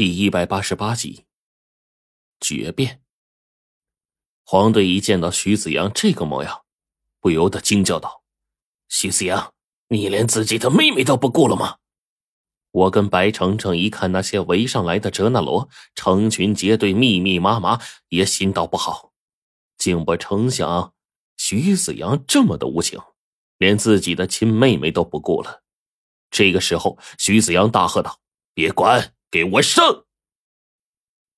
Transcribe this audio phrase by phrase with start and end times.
[0.00, 1.26] 第一百八十八集，
[2.40, 3.02] 决变。
[4.44, 6.62] 黄队一见到徐子阳这个模样，
[7.20, 8.22] 不由得惊叫道
[8.88, 9.52] ：“徐子阳，
[9.88, 11.76] 你连自己的妹妹都不顾了吗？”
[12.72, 17.78] 我跟白程程一看那些围上来的哲那罗成群结队、密密麻麻，
[18.08, 19.12] 也心道不好。
[19.76, 20.94] 竟不成想，
[21.36, 22.98] 徐子阳这么的无情，
[23.58, 25.62] 连自己的亲妹妹都不顾了。
[26.30, 28.18] 这个时候，徐子阳大喝道
[28.54, 30.04] ：“别管！”给我上！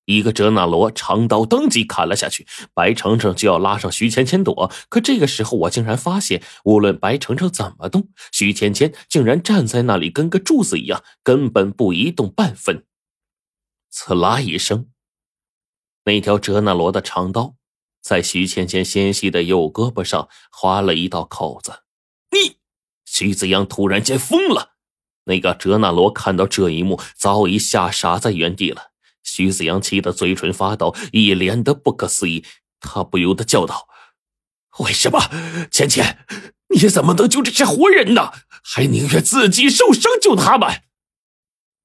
[0.05, 4.71] 一个哲那罗长刀当即砍了下去，白程程就要拉上徐芊芊躲。
[4.89, 12.85] 可这个时候，我竟然发现，无论白程程怎么动，徐芊芊竟然站在那里，跟个柱子一样，根本不移动半分。
[13.91, 14.89] 刺啦一声，
[16.05, 17.55] 那条哲那罗的长刀
[18.01, 21.85] 在徐芊芊纤细的右胳膊上划了一道口子。
[22.33, 22.57] 你，
[23.05, 24.72] 徐子阳突然间疯了。
[25.25, 28.93] 那个哲那罗看到这一幕，早已吓傻在原地了。
[29.23, 32.45] 徐子阳气得嘴唇发抖，一脸的不可思议。
[32.81, 33.89] 他不由得叫道
[34.81, 35.21] ：“为什么，
[35.71, 36.19] 芊芊，
[36.69, 38.33] 你怎么能救这些活人呢？
[38.65, 40.83] 还宁愿自己受伤救他们？”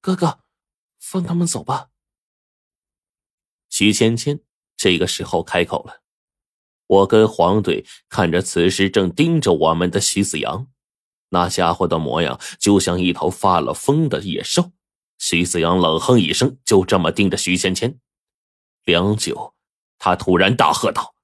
[0.02, 0.40] 哥哥，
[0.98, 1.90] 放他们走吧。
[3.70, 4.40] 徐芊芊
[4.76, 6.02] 这个时候开口了。
[6.86, 10.68] 我跟黄队看着此时正盯着我们的徐子阳。
[11.30, 14.72] 那家伙的模样就像一头发了疯的野兽。
[15.18, 17.98] 徐子阳冷哼一声，就这么盯着徐芊芊。
[18.84, 19.54] 良久，
[19.98, 21.14] 他突然大喝道：“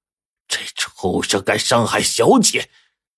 [0.48, 2.68] 这畜生敢伤害小姐，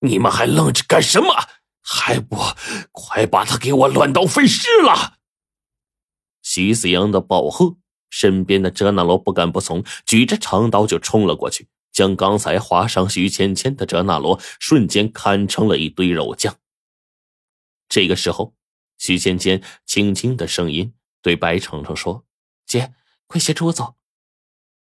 [0.01, 1.34] 你们还愣着干什么？
[1.83, 2.37] 还不
[2.93, 5.15] 快把他给我乱刀分尸了！”
[6.43, 7.77] 徐子阳的暴喝，
[8.11, 16.55] 身边的哲那罗不敢不从，举着长刀就冲了过去，将刚才划伤徐芊芊的哲那罗瞬间砍成了一堆肉酱。
[17.89, 18.55] 这个时候，
[18.98, 22.25] 徐芊芊轻轻的声音对白程程说
[22.67, 22.95] ：“姐，
[23.27, 23.97] 快协助我走。”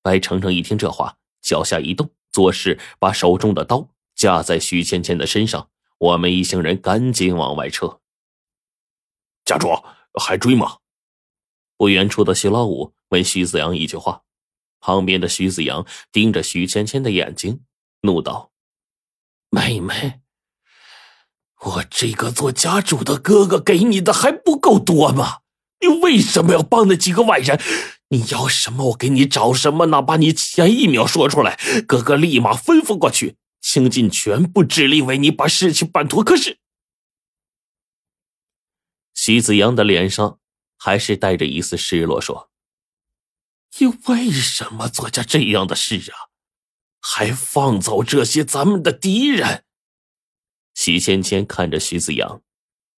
[0.02, 5.70] 白程程一听这话，脚下一动，做事把手中的刀架在徐芊芊的身上。
[5.98, 8.00] 我们一行人赶紧往外撤。
[9.44, 9.68] 家主
[10.18, 10.78] 还追吗？
[11.76, 14.24] 不远处的徐老五问徐子阳一句话。
[14.80, 17.66] 旁边的徐子阳盯着徐芊芊的眼睛，
[18.00, 18.50] 怒道
[19.50, 20.19] ：“妹妹。”
[21.62, 25.40] 我这个做家主的哥哥给你的还不够多吗？
[25.80, 27.60] 你为什么要帮那几个外人？
[28.08, 36.24] 你要什么我给你找什么，哪怕你前一秒说出来，哥哥立马吩咐过去，倾尽全部之力为你把事情办妥。
[36.24, 36.58] 可是，
[39.14, 40.38] 徐子阳的脸上
[40.76, 42.50] 还是带着一丝失落，说
[43.78, 46.28] ：“你为什么做下这样的事啊？
[47.00, 49.64] 还放走这些咱们的敌人？”
[50.80, 52.40] 徐芊芊看着徐子阳，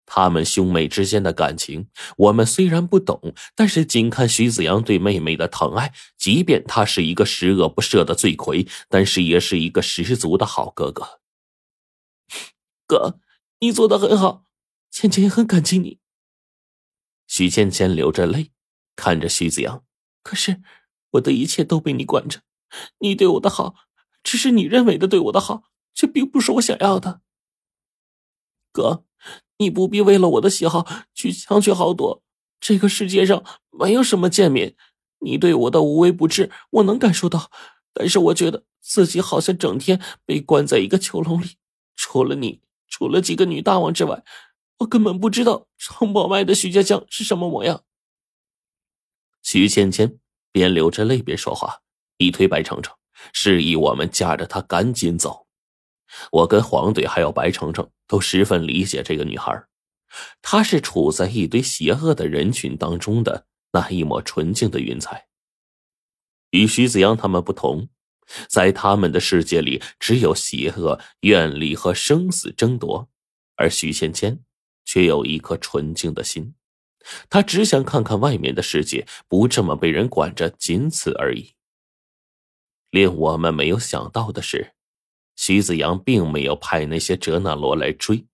[0.07, 11.19] 他们兄妹之间的感情，我们虽然不懂，但是仅看徐子阳对妹妹的疼爱，即便他是一个十恶不赦的罪魁，但是也是一个十足的好哥哥。
[12.87, 13.19] 哥，
[13.59, 14.45] 你做的很好，
[14.89, 15.99] 芊芊也很感激你。
[17.27, 18.53] 徐芊芊流着泪
[18.95, 19.83] 看着徐子阳，
[20.23, 20.63] 可是
[21.15, 22.43] 我的一切都被你管着，
[23.01, 23.75] 你对我的好，
[24.23, 27.22] 只是你认为的对我的好，却并不是我想要的。
[28.73, 29.05] 哥，
[29.59, 32.23] 你不必为了我的喜好去强取豪夺。
[32.59, 34.75] 这个世界上没有什么贱民，
[35.21, 37.51] 你对我的无微不至，我能感受到。
[37.93, 41.59] 但是我觉得自己好像整天被关在一个囚笼里，
[41.95, 44.25] 除了你，除了几个女大王之外，
[44.79, 47.85] 我根本不知道城堡外的徐家将是什么模样。
[49.43, 50.19] 徐芊芊
[50.51, 51.81] 边流着泪边说话，
[52.17, 52.95] 一推白程程，
[53.33, 55.42] 示意我们架着他赶紧走。
[56.31, 59.65] 我跟黄队还有白程程都十分理解这个女孩，
[60.43, 65.29] 她是处在一堆邪恶的人群当中的那一抹纯净的云彩。
[66.51, 67.89] 与徐子阳他们不同，
[68.47, 73.09] 在他们的世界里只有邪恶、怨力和生死争夺，
[73.57, 74.45] 而徐芊芊
[74.85, 76.55] 却有一颗纯净的心，
[77.31, 81.55] 她只想看看外面的世界，不这么被人管着，仅此而已。
[82.91, 84.75] 令我们没有想到的是。
[85.35, 88.27] 徐子阳并没有派那些哲那罗来追，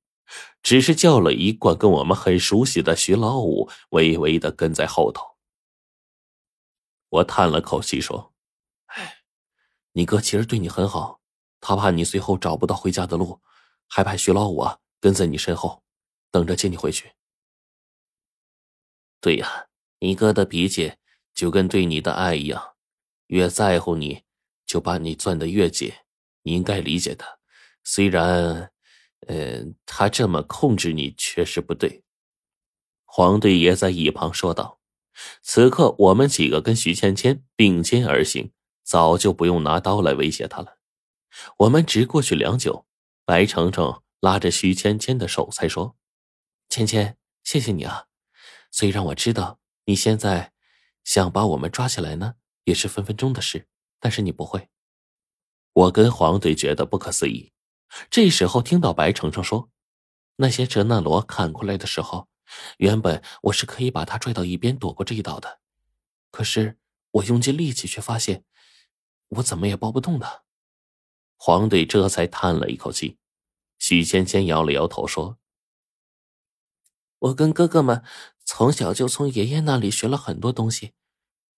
[0.63, 5.37] 只是叫了一贯跟我们很熟悉的徐老五，微微的跟在后头。
[7.09, 8.35] 我叹了口气说
[8.87, 9.19] ：“哎，
[9.93, 11.21] 你哥其实对你很好，
[11.61, 13.41] 他怕你随后找不到回家的路，
[13.87, 15.83] 还派徐老五啊跟在你身后，
[16.31, 17.13] 等着接你回去。”
[19.23, 19.69] 对呀，
[20.01, 20.95] 你哥的脾气
[21.33, 22.75] 就跟对你的爱一样，
[23.29, 24.23] 越在乎你，
[24.67, 25.93] 就把你攥得越紧。
[26.49, 27.39] 你应该理解他，
[27.85, 28.73] 虽然，
[29.27, 32.03] 嗯，他这么控制你确实不对。
[33.05, 34.81] 黄队也在一旁说道
[35.43, 38.53] ：“此刻我们几个跟徐芊芊并肩而行，
[38.83, 40.79] 早就不用拿刀来威胁他了。
[41.59, 42.87] 我们直过去良久，
[43.27, 45.97] 白程程拉着徐芊芊的手，才说
[46.71, 48.07] ：“芊芊，谢谢你啊！
[48.71, 50.53] 虽然我知道你现在
[51.05, 53.67] 想把我们抓起来呢，也是分分钟的事，
[54.01, 54.71] 但是你不会。”
[55.73, 57.53] 我跟黄队觉得不可思议。
[58.11, 59.71] 这时候听到白程程说
[60.37, 62.29] ：“那些哲那罗砍过来的时候。”
[62.79, 65.61] 原本我是可以把他拽到一边躲过这一刀的，
[66.31, 66.79] 可是
[67.11, 68.43] 我用尽力气，却发现
[69.29, 70.45] 我怎么也抱不动他。
[71.37, 73.19] 黄队这才叹了一口气。
[73.79, 75.37] 许芊芊摇了摇头说
[77.21, 78.03] ：“我跟哥哥们
[78.47, 80.95] 从小就从爷爷那里学了很多东西，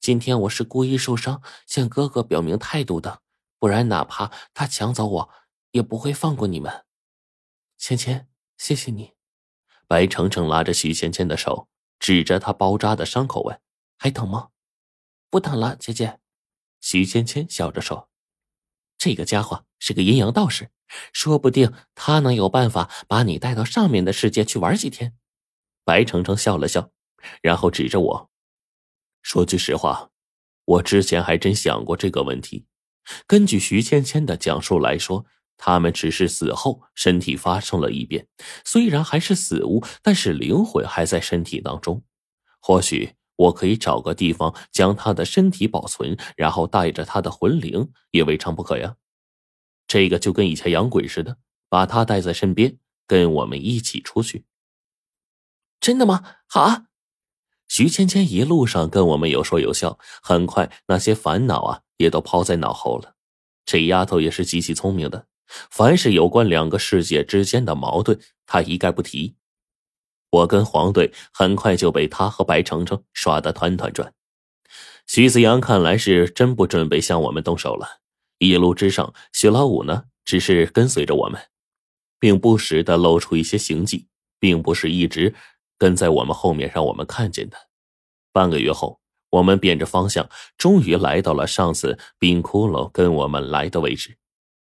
[0.00, 3.22] 今天我是故意受伤，向哥哥表明态度的，
[3.60, 5.30] 不然哪怕他抢走我，
[5.70, 6.84] 也不会放过你们。
[7.78, 8.26] 芊芊，
[8.58, 9.12] 谢谢你。”
[9.86, 11.68] 白程程拉着徐芊芊的手，
[11.98, 13.60] 指着她包扎的伤口问
[13.98, 14.48] ：“还疼吗
[15.30, 16.18] ？”“不疼了，姐姐。”
[16.80, 18.08] 徐芊芊笑着说
[18.96, 20.70] ：“这个家伙是个阴阳道士，
[21.12, 25.14] 说不定他能有办法把你带到上面的世界去玩几天。”
[25.84, 26.90] 白程程笑了笑，
[27.42, 28.30] 然后指着我
[29.22, 30.10] 说：“句实话，
[30.64, 32.66] 我之前还真想过这个问题。
[33.26, 35.26] 根据徐芊芊的讲述来说。”
[35.62, 38.26] 他们只是死后身体发生了异变，
[38.64, 42.02] 虽然还是死物，但是灵魂还在身体当中。
[42.60, 48.96] 或许我可以找个地方将他的身体保存，然后带着他的魂灵也未尝不可呀。
[49.86, 51.36] 这个就跟以前养鬼似的，
[51.68, 54.46] 把他带在身边，跟我们一起出去。
[55.78, 56.36] 真的吗？
[56.46, 56.86] 好啊！
[57.70, 63.14] 徐芊芊一路上跟我们有说有笑，很快那些烦恼啊也都抛在脑后了。
[63.64, 65.28] 这丫头也是极其聪明的。
[65.70, 69.36] 凡是有关两个世界之间的矛盾，她一概不提。
[70.30, 74.12] 我跟黄队很快就被他和白程程耍得团团转。
[75.06, 78.00] 徐子阳看来是真不准备向我们动手了。
[78.38, 81.40] 一路之上，徐老五呢，只是跟随着我们，
[82.18, 84.08] 并不时的露出一些行迹，
[84.40, 85.36] 并不是一直
[85.80, 87.56] 跟在我们后面让我们看见的。
[88.32, 89.00] 半个月后，
[89.30, 90.28] 我们变着方向，
[90.58, 94.18] 终于来到了上次冰骷髅跟我们来的位置。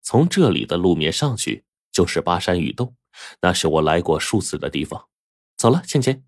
[0.01, 2.95] 从这里的路面上去就是巴山雨洞，
[3.41, 5.09] 那是我来过数次的地方。
[5.57, 6.23] 走了，倩倩。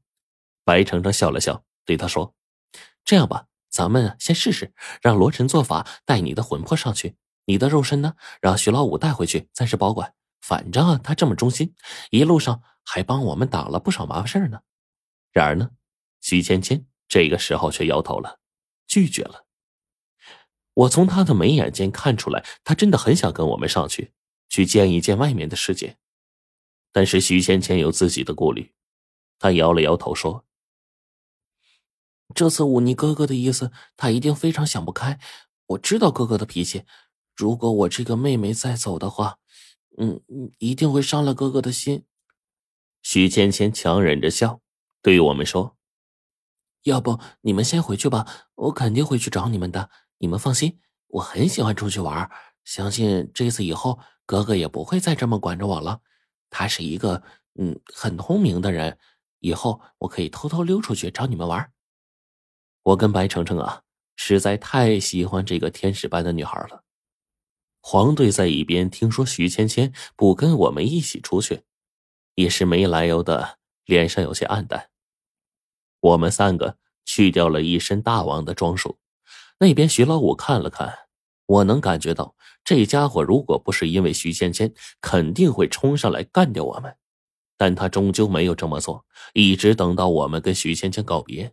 [0.64, 2.34] 白程程笑了笑，对他说
[3.04, 10.14] ：“这样吧，咱们先试试，让罗晨做法带你的魂魄上去，你的肉身呢，让徐老五带回去，暂时保管。
[10.46, 11.74] 反正啊他这么忠心，
[12.10, 14.60] 一路上还帮我们挡了不少麻烦事呢。”
[15.32, 15.70] 然而呢，
[16.20, 18.40] 徐芊芊这个时候却摇头了，
[18.86, 19.46] 拒绝了。
[20.74, 24.12] 我从他的眉眼间看出来，他真的很想跟我们上去，
[24.50, 25.96] 去见一见外面的世界。
[26.92, 28.74] 但是徐芊芊有自己的顾虑，
[29.38, 30.44] 他摇了摇头说
[32.34, 35.18] ：“这次忤逆哥哥的意思，他一定非常想不开。
[35.68, 36.84] 我知道哥哥的脾气，
[37.34, 39.38] 如果我这个妹妹再走的话，
[39.98, 40.20] 嗯，
[40.58, 42.04] 一定会伤了哥哥的心。”
[43.02, 44.60] 徐芊芊强忍着笑，
[45.02, 45.76] 对我们说
[46.84, 52.30] ：“要不你们先回去吧，我肯定会去找你们的。”你们放心，我很喜欢出去玩，
[52.64, 56.00] 相信这次以后哥哥也不会再这么管着我了。
[56.48, 57.22] 他是一个
[57.56, 58.96] 嗯很聪明的人，
[59.40, 61.70] 以后我可以偷偷溜出去找你们玩。
[62.84, 63.82] 我跟白程程啊，
[64.16, 66.83] 实在太喜欢这个天使般的女孩了。
[67.86, 71.64] 黄队在一边听说徐芊芊不跟我们一起出去，
[72.34, 74.88] 也是没来由的脸上有些暗淡。
[76.00, 78.98] 我们三个去掉了一身大王的装束。
[79.58, 80.94] 那边徐老五看了看，
[81.44, 86.96] 我能感觉到这家伙如果不是因为徐芊芊，肯定会冲上来干掉我们。
[87.58, 91.52] 但他终究没有这么做，一直等到我们跟徐芊芊告别。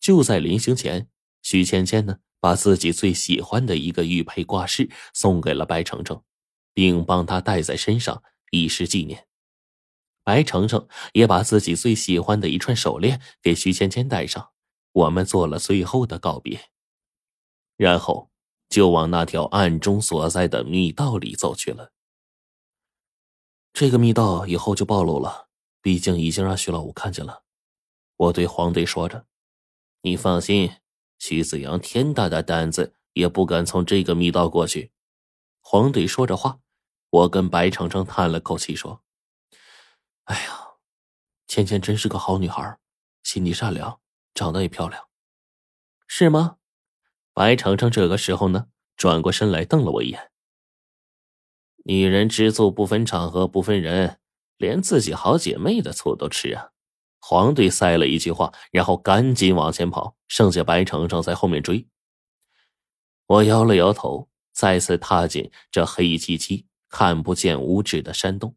[0.00, 1.08] 就在临行前，
[1.42, 6.24] 徐芊芊呢把自己最喜欢的一个玉佩挂饰送给了白程程，
[6.74, 8.20] 并帮他戴在身上
[8.50, 9.28] 以示纪念。
[10.24, 14.50] 白程程也把自己最喜欢的一串手链给徐芊芊戴上，
[14.90, 16.60] 我们做了最后的告别。
[17.76, 18.32] 然后
[18.68, 21.92] 就往那条暗中所在的密道里走去了。
[23.72, 25.46] 这个密道以后就暴露了，
[25.80, 27.44] 毕竟已经让徐老五看见了。
[28.16, 29.26] 我对黄队说着
[30.02, 30.72] ：“你放心，
[31.24, 34.90] 徐子阳天大的胆子也不敢从这个密道过去。”
[35.62, 36.58] 黄队说着话，
[37.10, 39.04] 我跟白程程叹了口气说
[40.24, 40.70] ：“哎呀，
[41.46, 42.76] 芊芊真是个好女孩，
[43.22, 44.00] 心地善良，
[44.34, 45.06] 长得也漂亮，
[46.08, 46.56] 是吗？”
[47.32, 50.32] 白程程这个时候呢，转过身来瞪了我一眼。
[51.84, 54.18] 女人知醋不分场合不分人，
[54.56, 56.71] 连自己好姐妹的醋都吃啊！
[57.24, 61.86] 黄队塞了一句话，然后赶紧往前跑，剩下白程程在后面追。
[63.26, 68.56] 我摇了摇头，再次踏进这黑漆漆、看不见五指的山洞。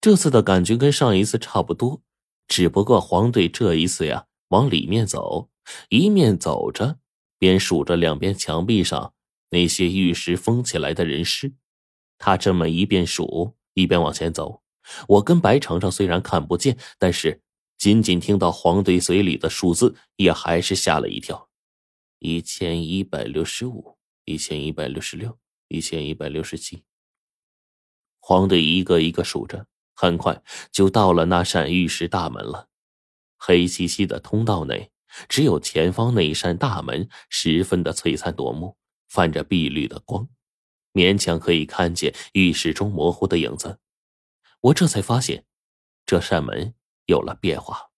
[0.00, 2.00] 这次的感觉跟上一次差不多，
[2.48, 5.50] 只不过黄队这一次呀，往里面走，
[5.90, 6.98] 一面走着，
[7.38, 9.12] 边数着两边墙壁上
[9.50, 11.52] 那些玉石封起来的人尸。
[12.16, 14.62] 他这么一边数，一边往前走。
[15.08, 17.40] 我跟白程程虽然看不见，但是
[17.78, 21.48] 仅仅听到黄队嘴里的数字，也还是吓了一跳：
[22.18, 26.82] 一千一百六十五，一千一百六十六，一千一百六十七。
[28.18, 32.68] 黄队一个一个数着，很快就到了那扇玉石大门了。
[33.38, 34.90] 黑漆漆的通道内，
[35.28, 38.76] 只有前方那一扇大门十分的璀璨夺目，
[39.08, 40.28] 泛着碧绿的光，
[40.92, 43.78] 勉强可以看见玉石中模糊的影子。
[44.62, 45.44] 我这才发现，
[46.04, 46.74] 这扇门
[47.06, 47.90] 有了变化，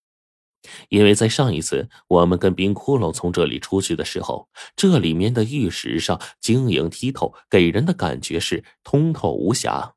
[0.88, 9.94] 因为在上一次我们跟冰窟窿从这里出去的时候，这里面的玉石上晶莹剔透，给人的感觉是通透无瑕。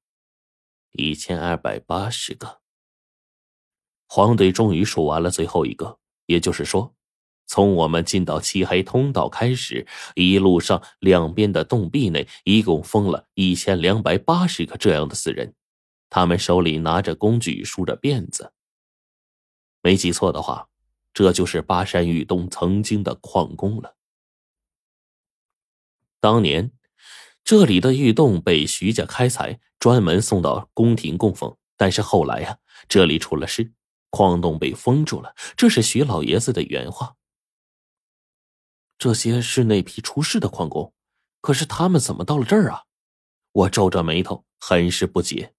[0.94, 2.62] 一千二百八十个，
[4.08, 6.96] 黄队终于数完了最后一个，也就是说，
[7.46, 15.54] 从我们进到漆黑通道开始，一路上两边的洞壁内一共封了一千两百八十个这样的死人。
[16.16, 18.54] 他们手里拿着工具，梳着辫子。
[19.82, 20.70] 没记错的话，
[21.14, 23.98] 这就是巴山玉洞曾经的矿工了。
[26.22, 26.72] 当年，
[27.44, 31.58] 这里的玉洞被徐家开采，专门送到宫廷供奉。
[31.76, 33.74] 但是后来呀，这里出了事，
[34.10, 35.36] 矿洞被封住了。
[35.58, 37.18] 这是徐老爷子的原话。
[38.98, 40.94] 这些是那批出事的矿工，
[41.42, 42.86] 可是他们怎么到了这儿啊？
[43.52, 45.52] 我皱着眉头，很是不解。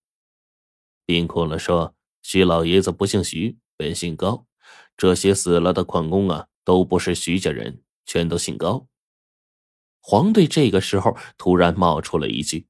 [1.07, 4.45] 冰窟窿说：“徐老爷子不姓徐，本姓高。
[4.97, 8.89] 这些死了的矿工啊，都不是徐家人，全都姓高。”
[10.03, 12.67] 黄队这个时候突然冒出了一句，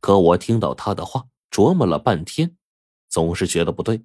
[0.00, 2.56] 可我听到他的话，琢磨了半天，
[3.08, 4.04] 总是觉得不对。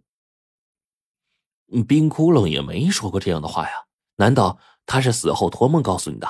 [1.85, 3.87] 冰窟窿也没说过这样的话呀？
[4.15, 6.27] 难道他是死后托梦告诉你的？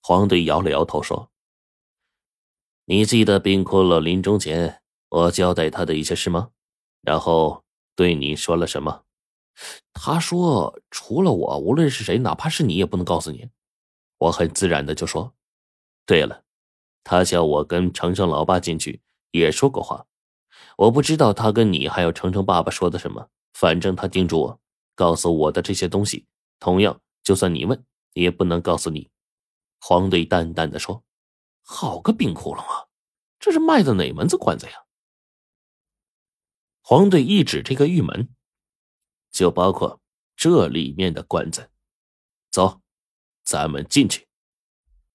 [0.00, 1.32] 黄队摇了摇头说
[2.86, 4.82] ：“你记得冰窟窿临终前？”
[5.14, 6.50] 我交代他的一些事吗？
[7.00, 7.62] 然后
[7.94, 9.04] 对你说了什么？
[9.92, 13.48] 他说：“除了我，无论是谁，哪怕是你，也不能告诉你。”
[14.18, 15.32] 我很自然的就说
[16.04, 16.42] ：“对了，
[17.04, 20.04] 他叫我跟程程老爸进去，也说过话。
[20.78, 24.60] 我不知道他跟你还有程程爸爸说的什么，反正他叮嘱我，
[24.96, 26.26] 告诉我的这些东西，
[26.58, 29.08] 同样，就算你问，也不能告诉你。”
[29.80, 31.04] 黄队淡淡的说
[31.62, 32.86] ：“好个冰窟窿啊，
[33.38, 34.72] 这是卖的哪门子关子呀？”
[36.86, 38.28] 黄队一指这个玉门，
[39.30, 40.02] 就包括
[40.36, 41.70] 这里面的棺材。
[42.50, 42.82] 走，
[43.42, 44.28] 咱们进去。